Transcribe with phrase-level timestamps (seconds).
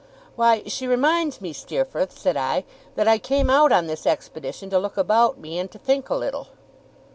[0.35, 2.63] 'Why, she reminds me, Steerforth,' said I,
[2.95, 6.15] 'that I came out on this expedition to look about me, and to think a
[6.15, 6.47] little.